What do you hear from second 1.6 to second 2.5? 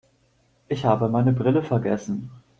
vergessen.